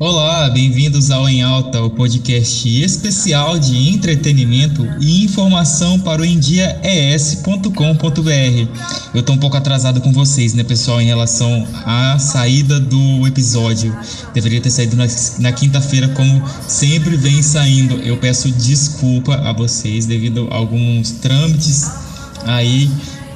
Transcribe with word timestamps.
Olá, 0.00 0.48
bem-vindos 0.50 1.10
ao 1.10 1.28
Em 1.28 1.42
Alta, 1.42 1.82
o 1.82 1.90
podcast 1.90 2.68
especial 2.68 3.58
de 3.58 3.88
entretenimento 3.88 4.86
e 5.00 5.24
informação 5.24 5.98
para 5.98 6.22
o 6.22 6.24
endiaes.com.br. 6.24 7.72
Eu 9.12 9.24
tô 9.24 9.32
um 9.32 9.38
pouco 9.38 9.56
atrasado 9.56 10.00
com 10.00 10.12
vocês, 10.12 10.54
né, 10.54 10.62
pessoal, 10.62 11.00
em 11.00 11.06
relação 11.06 11.66
à 11.84 12.16
saída 12.16 12.78
do 12.78 13.26
episódio. 13.26 13.92
Deveria 14.32 14.60
ter 14.60 14.70
saído 14.70 14.94
na, 14.94 15.06
na 15.40 15.50
quinta-feira, 15.50 16.06
como 16.10 16.44
sempre 16.68 17.16
vem 17.16 17.42
saindo. 17.42 17.96
Eu 17.96 18.18
peço 18.18 18.52
desculpa 18.52 19.34
a 19.34 19.52
vocês 19.52 20.06
devido 20.06 20.46
a 20.52 20.54
alguns 20.54 21.10
trâmites 21.10 21.90
aí, 22.44 22.88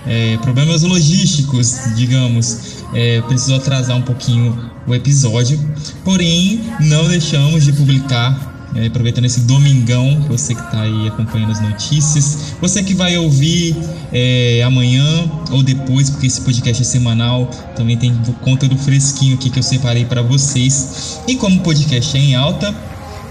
é, 0.06 0.36
problemas 0.38 0.82
logísticos, 0.82 1.94
digamos. 1.96 2.82
É, 2.94 3.20
precisou 3.22 3.56
atrasar 3.56 3.96
um 3.96 4.02
pouquinho 4.02 4.70
o 4.86 4.94
episódio, 4.94 5.58
porém 6.04 6.60
não 6.80 7.08
deixamos 7.08 7.64
de 7.64 7.72
publicar. 7.72 8.50
É, 8.74 8.86
aproveitando 8.86 9.26
esse 9.26 9.40
domingão, 9.40 10.22
você 10.22 10.54
que 10.54 10.62
está 10.62 10.80
aí 10.80 11.06
acompanhando 11.06 11.50
as 11.50 11.60
notícias, 11.60 12.54
você 12.58 12.82
que 12.82 12.94
vai 12.94 13.18
ouvir 13.18 13.76
é, 14.10 14.62
amanhã 14.64 15.30
ou 15.50 15.62
depois, 15.62 16.08
porque 16.08 16.26
esse 16.26 16.40
podcast 16.40 16.80
é 16.80 16.84
semanal, 16.84 17.50
também 17.76 17.98
tem 17.98 18.18
conteúdo 18.40 18.78
fresquinho 18.78 19.34
aqui 19.34 19.50
que 19.50 19.58
eu 19.58 19.62
separei 19.62 20.06
para 20.06 20.22
vocês. 20.22 21.20
E 21.28 21.36
como 21.36 21.56
o 21.56 21.60
podcast 21.60 22.16
é 22.16 22.20
em 22.20 22.34
alta, 22.34 22.74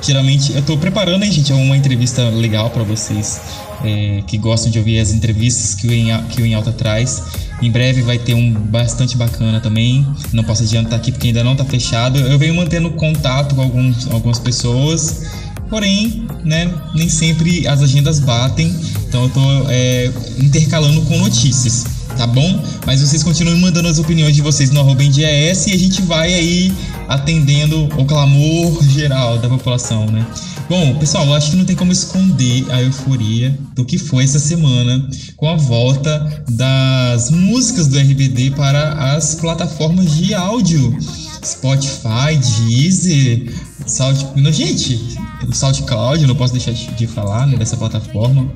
geralmente 0.01 0.51
eu 0.53 0.59
estou 0.59 0.77
preparando, 0.77 1.23
hein, 1.23 1.31
gente, 1.31 1.53
uma 1.53 1.77
entrevista 1.77 2.29
legal 2.29 2.69
para 2.69 2.83
vocês 2.83 3.39
é, 3.83 4.23
que 4.27 4.37
gostam 4.37 4.71
de 4.71 4.79
ouvir 4.79 4.99
as 4.99 5.11
entrevistas 5.11 5.75
que 5.75 5.87
o 5.87 5.91
Em, 5.91 6.07
que 6.29 6.41
o 6.41 6.45
em 6.45 6.53
Alta 6.53 6.71
traz. 6.71 7.23
Em 7.61 7.69
breve 7.69 8.01
vai 8.01 8.17
ter 8.17 8.33
um 8.33 8.51
bastante 8.51 9.15
bacana 9.15 9.59
também. 9.59 10.05
Não 10.33 10.43
posso 10.43 10.63
adiantar 10.63 10.99
aqui 10.99 11.11
porque 11.11 11.27
ainda 11.27 11.43
não 11.43 11.51
está 11.51 11.63
fechado. 11.65 12.19
Eu 12.19 12.37
venho 12.39 12.55
mantendo 12.55 12.89
contato 12.91 13.55
com 13.55 13.61
alguns, 13.61 14.07
algumas 14.11 14.39
pessoas, 14.39 15.27
porém, 15.69 16.27
né, 16.43 16.73
nem 16.95 17.07
sempre 17.07 17.67
as 17.67 17.81
agendas 17.81 18.19
batem. 18.19 18.75
Então 19.07 19.21
eu 19.21 19.27
estou 19.27 19.65
é, 19.69 20.11
intercalando 20.39 21.01
com 21.01 21.17
notícias, 21.19 21.85
tá 22.17 22.25
bom? 22.25 22.63
Mas 22.85 23.01
vocês 23.01 23.23
continuem 23.23 23.59
mandando 23.59 23.87
as 23.87 23.99
opiniões 23.99 24.35
de 24.35 24.41
vocês 24.41 24.71
no 24.71 24.79
arroba 24.79 25.03
e 25.03 25.07
a 25.07 25.77
gente 25.77 26.01
vai 26.01 26.33
aí 26.33 26.73
atendendo 27.13 27.85
o 27.97 28.05
clamor 28.05 28.83
geral 28.83 29.37
da 29.37 29.49
população, 29.49 30.05
né? 30.05 30.25
Bom, 30.69 30.97
pessoal, 30.97 31.25
eu 31.25 31.33
acho 31.33 31.51
que 31.51 31.57
não 31.57 31.65
tem 31.65 31.75
como 31.75 31.91
esconder 31.91 32.65
a 32.71 32.81
euforia 32.81 33.57
do 33.75 33.83
que 33.83 33.97
foi 33.97 34.23
essa 34.23 34.39
semana 34.39 35.09
com 35.35 35.49
a 35.49 35.55
volta 35.57 36.43
das 36.49 37.29
músicas 37.29 37.89
do 37.89 37.99
RBD 37.99 38.51
para 38.51 39.13
as 39.13 39.35
plataformas 39.35 40.15
de 40.15 40.33
áudio. 40.33 40.97
Spotify, 41.43 42.37
Deezer, 42.65 43.53
Sound... 43.85 44.25
Gente, 44.53 45.17
o 45.45 45.53
SoundCloud, 45.53 46.25
não 46.25 46.35
posso 46.35 46.53
deixar 46.53 46.71
de 46.71 47.07
falar 47.07 47.45
né, 47.47 47.57
dessa 47.57 47.75
plataforma. 47.75 48.49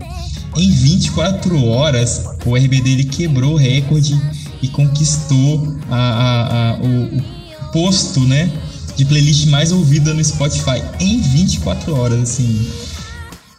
Em 0.56 0.72
24 0.72 1.66
horas, 1.66 2.24
o 2.46 2.56
RBD 2.56 2.92
ele 2.92 3.04
quebrou 3.04 3.56
o 3.56 3.58
recorde 3.58 4.18
e 4.62 4.70
conquistou 4.70 5.78
a, 5.92 5.98
a, 5.98 6.70
a 6.72 6.80
o 6.82 7.45
posto, 7.76 8.22
né, 8.22 8.50
de 8.96 9.04
playlist 9.04 9.48
mais 9.48 9.74
ouvida 9.74 10.14
no 10.14 10.24
Spotify 10.24 10.82
em 10.98 11.20
24 11.20 11.94
horas, 11.94 12.22
assim. 12.22 12.66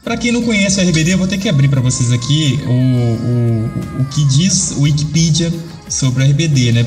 Para 0.03 0.17
quem 0.17 0.33
não 0.33 0.41
conhece 0.41 0.81
o 0.81 0.89
RBD, 0.89 1.13
eu 1.13 1.19
vou 1.19 1.27
ter 1.27 1.37
que 1.37 1.51
abrir 1.51 1.69
para 1.69 1.83
vocês 1.83 2.11
aqui 2.11 2.59
o, 2.65 2.71
o, 2.71 4.01
o 4.01 4.05
que 4.07 4.25
diz 4.25 4.73
o 4.79 4.83
Wikipedia 4.83 5.53
sobre 5.91 6.25
o 6.25 6.31
RBD, 6.31 6.73
né? 6.73 6.87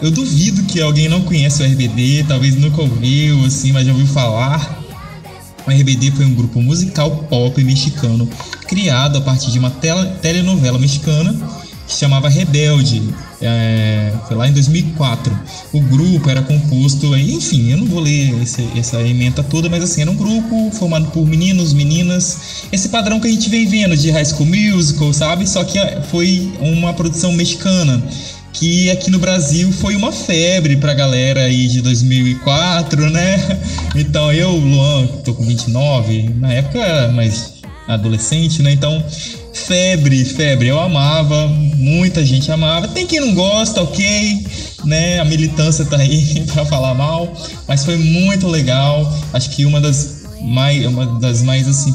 Eu 0.00 0.12
duvido 0.12 0.62
que 0.62 0.80
alguém 0.80 1.08
não 1.08 1.22
conhece 1.22 1.60
o 1.60 1.66
RBD, 1.66 2.26
talvez 2.28 2.54
nunca 2.54 2.82
ouviu, 2.82 3.44
assim, 3.44 3.72
mas 3.72 3.84
já 3.84 3.90
ouviu 3.92 4.06
falar. 4.06 4.80
O 5.66 5.70
RBD 5.70 6.12
foi 6.12 6.24
um 6.24 6.34
grupo 6.34 6.62
musical 6.62 7.10
pop 7.28 7.64
mexicano 7.64 8.30
criado 8.68 9.18
a 9.18 9.20
partir 9.22 9.50
de 9.50 9.58
uma 9.58 9.70
telenovela 9.70 10.78
mexicana 10.78 11.34
que 11.88 11.94
chamava 11.94 12.28
Rebelde, 12.28 13.02
é, 13.40 14.12
foi 14.28 14.36
lá 14.36 14.46
em 14.46 14.52
2004. 14.52 15.36
O 15.72 15.80
grupo 15.80 16.28
era 16.28 16.42
composto, 16.42 17.16
enfim, 17.16 17.70
eu 17.70 17.78
não 17.78 17.86
vou 17.86 18.00
ler 18.00 18.42
esse, 18.42 18.68
essa 18.76 19.00
emenda 19.00 19.42
toda, 19.42 19.70
mas 19.70 19.82
assim, 19.82 20.02
era 20.02 20.10
um 20.10 20.16
grupo 20.16 20.70
formado 20.72 21.06
por 21.06 21.26
meninos, 21.26 21.72
meninas, 21.72 22.66
esse 22.70 22.90
padrão 22.90 23.18
que 23.18 23.26
a 23.26 23.30
gente 23.30 23.48
vem 23.48 23.66
vendo 23.66 23.96
de 23.96 24.10
High 24.10 24.26
School 24.26 24.46
Musical, 24.46 25.12
sabe? 25.14 25.48
Só 25.48 25.64
que 25.64 25.78
foi 26.10 26.52
uma 26.60 26.92
produção 26.92 27.32
mexicana 27.32 28.02
que 28.52 28.90
aqui 28.90 29.10
no 29.10 29.18
Brasil 29.18 29.72
foi 29.72 29.94
uma 29.94 30.12
febre 30.12 30.76
pra 30.76 30.92
galera 30.92 31.44
aí 31.44 31.68
de 31.68 31.80
2004, 31.80 33.08
né? 33.10 33.60
Então 33.94 34.32
eu, 34.32 34.50
Luan, 34.50 35.06
tô 35.24 35.32
com 35.32 35.44
29, 35.44 36.34
na 36.36 36.52
época 36.52 36.78
era 36.78 37.12
mais 37.12 37.54
adolescente, 37.86 38.62
né? 38.62 38.72
Então 38.72 39.02
febre, 39.66 40.24
febre. 40.24 40.68
Eu 40.68 40.80
amava, 40.80 41.48
muita 41.76 42.24
gente 42.24 42.50
amava. 42.50 42.88
Tem 42.88 43.06
quem 43.06 43.20
não 43.20 43.34
gosta, 43.34 43.82
ok, 43.82 44.46
né? 44.84 45.18
A 45.18 45.24
militância 45.24 45.84
tá 45.84 45.96
aí 45.96 46.44
para 46.52 46.64
falar 46.64 46.94
mal, 46.94 47.32
mas 47.66 47.84
foi 47.84 47.96
muito 47.96 48.46
legal. 48.48 49.12
Acho 49.32 49.50
que 49.50 49.64
uma 49.64 49.80
das 49.80 50.24
mais, 50.40 50.86
uma 50.86 51.06
das 51.18 51.42
mais 51.42 51.66
assim 51.66 51.92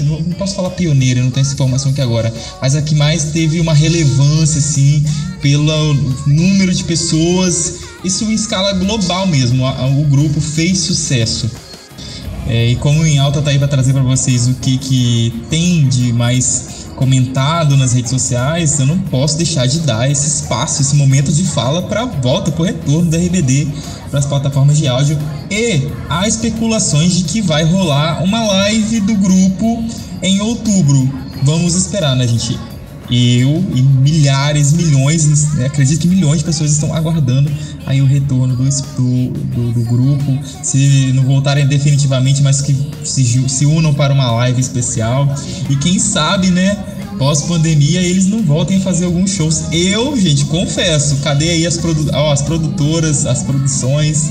não, 0.00 0.20
não, 0.20 0.32
posso 0.32 0.54
falar 0.54 0.70
pioneira, 0.70 1.22
não 1.22 1.30
tenho 1.30 1.42
essa 1.42 1.52
informação 1.52 1.90
aqui 1.92 2.00
agora, 2.00 2.32
mas 2.62 2.74
a 2.74 2.80
que 2.80 2.94
mais 2.94 3.24
teve 3.24 3.60
uma 3.60 3.74
relevância, 3.74 4.58
assim, 4.58 5.04
pelo 5.42 5.94
número 6.26 6.72
de 6.72 6.84
pessoas, 6.84 7.80
isso 8.02 8.24
em 8.24 8.32
escala 8.32 8.72
global 8.72 9.26
mesmo. 9.26 9.64
O 10.00 10.04
grupo 10.04 10.40
fez 10.40 10.78
sucesso. 10.78 11.50
É, 12.46 12.70
e 12.70 12.76
como 12.76 13.06
em 13.06 13.18
alta 13.18 13.40
tá 13.40 13.50
aí 13.50 13.58
para 13.58 13.68
trazer 13.68 13.92
para 13.92 14.02
vocês 14.02 14.48
o 14.48 14.54
que, 14.54 14.76
que 14.78 15.44
tem 15.48 15.88
de 15.88 16.12
mais 16.12 16.81
comentado 17.02 17.76
nas 17.76 17.94
redes 17.94 18.10
sociais, 18.10 18.78
eu 18.78 18.86
não 18.86 18.96
posso 18.96 19.36
deixar 19.36 19.66
de 19.66 19.80
dar 19.80 20.08
esse 20.08 20.24
espaço, 20.24 20.80
esse 20.80 20.94
momento 20.94 21.32
de 21.32 21.42
fala 21.42 21.82
para 21.82 22.02
a 22.02 22.06
volta, 22.06 22.52
para 22.52 22.62
o 22.62 22.64
retorno 22.64 23.10
da 23.10 23.18
RBD 23.18 23.66
para 24.08 24.20
as 24.20 24.26
plataformas 24.26 24.78
de 24.78 24.86
áudio. 24.86 25.18
E 25.50 25.88
há 26.08 26.28
especulações 26.28 27.14
de 27.14 27.24
que 27.24 27.40
vai 27.40 27.64
rolar 27.64 28.22
uma 28.22 28.40
live 28.42 29.00
do 29.00 29.14
grupo 29.16 29.84
em 30.22 30.40
outubro. 30.40 31.10
Vamos 31.42 31.74
esperar, 31.74 32.14
né, 32.14 32.28
gente? 32.28 32.56
Eu 33.10 33.64
e 33.74 33.82
milhares, 33.82 34.72
milhões, 34.72 35.54
né, 35.54 35.66
acredito 35.66 36.02
que 36.02 36.08
milhões 36.08 36.38
de 36.38 36.44
pessoas 36.44 36.70
estão 36.70 36.94
aguardando 36.94 37.50
aí 37.84 38.00
o 38.00 38.06
retorno 38.06 38.54
do, 38.54 38.64
do, 38.64 39.72
do 39.72 39.80
grupo. 39.82 40.38
Se 40.62 41.12
não 41.14 41.24
voltarem 41.24 41.66
definitivamente, 41.66 42.42
mas 42.42 42.60
que 42.60 42.76
se, 43.04 43.48
se 43.48 43.66
unam 43.66 43.92
para 43.92 44.12
uma 44.12 44.30
live 44.32 44.60
especial. 44.60 45.34
E 45.68 45.76
quem 45.76 45.98
sabe, 45.98 46.50
né? 46.50 46.76
Pós-pandemia 47.22 48.02
eles 48.02 48.26
não 48.26 48.42
voltem 48.42 48.78
a 48.78 48.80
fazer 48.80 49.04
alguns 49.04 49.30
shows. 49.30 49.66
Eu, 49.70 50.18
gente, 50.18 50.44
confesso, 50.46 51.18
cadê 51.18 51.50
aí 51.50 51.64
as, 51.64 51.76
produ 51.76 52.10
oh, 52.12 52.32
as 52.32 52.42
produtoras, 52.42 53.26
as 53.26 53.44
produções? 53.44 54.28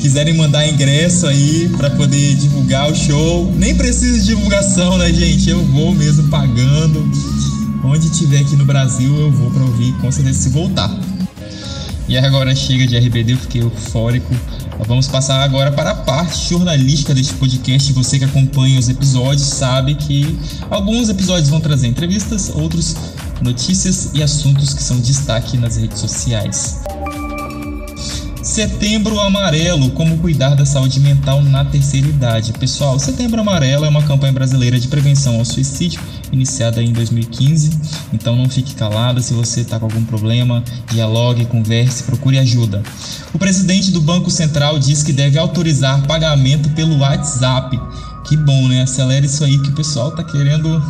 Quiserem 0.00 0.32
mandar 0.34 0.64
ingresso 0.68 1.26
aí 1.26 1.68
para 1.76 1.90
poder 1.90 2.36
divulgar 2.36 2.88
o 2.88 2.94
show. 2.94 3.52
Nem 3.56 3.74
precisa 3.74 4.20
de 4.20 4.26
divulgação, 4.26 4.96
né, 4.96 5.12
gente? 5.12 5.50
Eu 5.50 5.64
vou 5.64 5.92
mesmo 5.92 6.28
pagando. 6.28 7.04
Onde 7.82 8.08
tiver 8.10 8.38
aqui 8.38 8.54
no 8.54 8.64
Brasil, 8.64 9.12
eu 9.18 9.32
vou 9.32 9.50
para 9.50 9.64
ouvir, 9.64 9.92
com 9.94 10.12
certeza, 10.12 10.38
se 10.38 10.48
voltar. 10.50 10.96
E 12.06 12.18
agora 12.18 12.54
chega 12.54 12.86
de 12.86 12.96
RBD, 12.98 13.32
eu 13.32 13.38
fiquei 13.38 13.62
eufórico. 13.62 14.34
Vamos 14.86 15.08
passar 15.08 15.42
agora 15.42 15.72
para 15.72 15.90
a 15.90 15.94
parte 15.94 16.50
jornalística 16.50 17.14
deste 17.14 17.32
podcast. 17.34 17.92
Você 17.94 18.18
que 18.18 18.24
acompanha 18.24 18.78
os 18.78 18.88
episódios 18.88 19.46
sabe 19.46 19.94
que 19.94 20.38
alguns 20.70 21.08
episódios 21.08 21.48
vão 21.48 21.60
trazer 21.60 21.86
entrevistas, 21.86 22.50
outros 22.50 22.94
notícias 23.40 24.10
e 24.12 24.22
assuntos 24.22 24.74
que 24.74 24.82
são 24.82 24.98
destaque 25.00 25.56
nas 25.56 25.76
redes 25.76 25.98
sociais. 25.98 26.80
Setembro 28.42 29.18
Amarelo, 29.18 29.90
como 29.92 30.18
cuidar 30.18 30.54
da 30.54 30.66
saúde 30.66 31.00
mental 31.00 31.42
na 31.42 31.64
terceira 31.64 32.06
idade. 32.06 32.52
Pessoal, 32.52 32.98
Setembro 32.98 33.40
Amarelo 33.40 33.86
é 33.86 33.88
uma 33.88 34.02
campanha 34.02 34.34
brasileira 34.34 34.78
de 34.78 34.86
prevenção 34.86 35.38
ao 35.38 35.44
suicídio, 35.46 36.00
iniciada 36.34 36.82
em 36.82 36.92
2015. 36.92 37.70
Então 38.12 38.36
não 38.36 38.48
fique 38.48 38.74
calado, 38.74 39.22
se 39.22 39.32
você 39.32 39.60
está 39.60 39.78
com 39.78 39.86
algum 39.86 40.04
problema, 40.04 40.62
dialogue, 40.90 41.46
converse, 41.46 42.02
procure 42.04 42.38
ajuda. 42.38 42.82
O 43.32 43.38
presidente 43.38 43.90
do 43.90 44.00
Banco 44.00 44.30
Central 44.30 44.78
diz 44.78 45.02
que 45.02 45.12
deve 45.12 45.38
autorizar 45.38 46.06
pagamento 46.06 46.68
pelo 46.70 46.98
WhatsApp. 46.98 47.80
Que 48.28 48.36
bom, 48.36 48.68
né? 48.68 48.82
Acelera 48.82 49.24
isso 49.24 49.44
aí 49.44 49.58
que 49.58 49.70
o 49.70 49.74
pessoal 49.74 50.08
está 50.10 50.24
querendo 50.24 50.82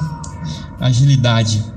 agilidade. 0.81 1.74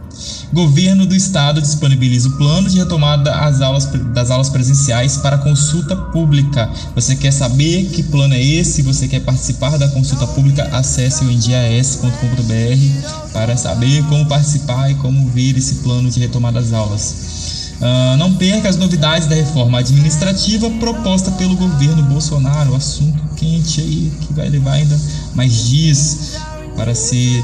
Governo 0.52 1.06
do 1.06 1.16
Estado 1.16 1.62
disponibiliza 1.62 2.30
o 2.30 2.38
plano 2.38 2.70
de 2.70 2.78
retomada 2.78 3.32
das 3.32 3.62
aulas, 3.62 3.86
das 4.14 4.32
aulas 4.32 4.50
presenciais 4.50 5.18
para 5.18 5.38
consulta 5.38 5.96
pública. 5.96 6.70
Você 6.96 7.16
quer 7.16 7.32
saber 7.32 7.90
que 7.90 8.04
plano 8.04 8.34
é 8.34 8.44
esse? 8.44 8.82
Você 8.82 9.08
quer 9.08 9.22
participar 9.22 9.78
da 9.78 9.88
consulta 9.90 10.26
pública? 10.28 10.64
Acesse 10.72 11.24
o 11.24 11.32
endias.com.br 11.32 13.34
para 13.34 13.58
saber 13.58 14.04
como 14.06 14.26
participar 14.26 14.90
e 14.90 14.96
como 14.96 15.28
vir 15.30 15.58
esse 15.58 15.76
plano 15.76 16.10
de 16.10 16.20
retomada 16.20 16.62
das 16.62 16.74
aulas. 16.74 17.38
Uh, 17.78 18.18
não 18.18 18.34
perca 18.34 18.70
as 18.70 18.76
novidades 18.76 19.28
da 19.28 19.36
reforma 19.36 19.80
administrativa 19.80 20.70
proposta 20.72 21.30
pelo 21.32 21.56
governo 21.56 22.02
Bolsonaro, 22.04 22.76
assunto 22.76 23.22
quente 23.36 23.82
aí 23.82 24.12
que 24.22 24.34
vai 24.34 24.50
levar 24.50 24.74
ainda 24.74 25.00
mais 25.36 25.68
dias 25.68 26.38
para 26.76 26.96
ser 26.96 27.44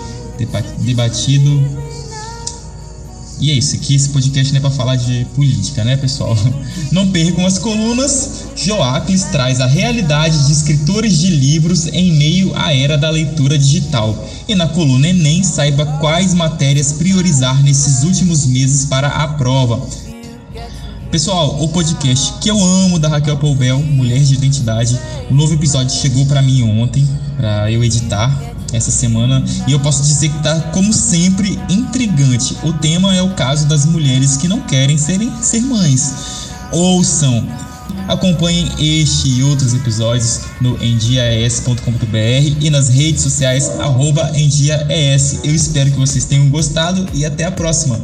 debatido. 0.80 1.83
E 3.40 3.52
é 3.52 3.56
isso, 3.56 3.76
aqui 3.76 3.96
esse 3.96 4.10
podcast 4.10 4.54
não 4.54 4.60
é 4.60 4.62
para 4.62 4.72
falar 4.72 4.96
de 4.96 5.26
política, 5.36 5.84
né, 5.84 5.98
pessoal? 5.98 6.38
Não 6.92 7.10
percam 7.12 7.46
as 7.46 7.58
colunas. 7.58 8.46
Joacles 8.56 9.24
traz 9.26 9.60
a 9.60 9.66
realidade 9.66 10.46
de 10.46 10.52
escritores 10.52 11.18
de 11.20 11.28
livros 11.28 11.88
em 11.88 12.14
meio 12.14 12.56
à 12.56 12.74
era 12.74 12.98
da 12.98 13.10
leitura 13.10 13.58
digital. 13.58 14.28
E 14.48 14.56
na 14.56 14.68
coluna 14.68 15.10
Enem, 15.10 15.44
saiba 15.44 15.86
quais 16.00 16.34
matérias 16.34 16.94
priorizar 16.94 17.62
nesses 17.64 18.04
últimos 18.04 18.46
meses 18.46 18.86
para 18.86 19.08
a 19.08 19.28
prova. 19.28 19.82
Pessoal, 21.14 21.62
o 21.62 21.68
podcast 21.68 22.40
que 22.42 22.50
eu 22.50 22.60
amo 22.60 22.98
da 22.98 23.08
Raquel 23.08 23.38
Poubel, 23.38 23.78
Mulher 23.78 24.20
de 24.20 24.34
Identidade, 24.34 25.00
o 25.30 25.36
novo 25.36 25.54
episódio 25.54 25.96
chegou 25.96 26.26
para 26.26 26.42
mim 26.42 26.64
ontem, 26.64 27.08
para 27.38 27.72
eu 27.72 27.84
editar 27.84 28.36
essa 28.74 28.90
semana, 28.90 29.46
e 29.68 29.74
eu 29.74 29.80
posso 29.80 30.02
dizer 30.02 30.30
que 30.30 30.42
tá 30.42 30.60
como 30.74 30.92
sempre 30.92 31.60
intrigante. 31.70 32.58
O 32.64 32.74
tema 32.74 33.16
é 33.16 33.22
o 33.22 33.30
caso 33.36 33.68
das 33.68 33.86
mulheres 33.86 34.38
que 34.38 34.48
não 34.48 34.62
querem 34.62 34.98
serem 34.98 35.32
ser 35.40 35.62
mães. 35.62 36.50
Ouçam, 36.72 37.48
Acompanhem 38.08 38.68
este 38.80 39.30
e 39.30 39.44
outros 39.44 39.76
episódios 39.76 40.42
no 40.60 40.84
endiaes.com.br 40.84 42.58
e 42.60 42.72
nas 42.72 42.90
redes 42.90 43.22
sociais 43.22 43.70
endiaes. 44.34 45.42
Eu 45.44 45.54
espero 45.54 45.92
que 45.92 45.98
vocês 46.00 46.26
tenham 46.26 46.50
gostado 46.50 47.08
e 47.14 47.24
até 47.24 47.44
a 47.44 47.52
próxima! 47.52 48.02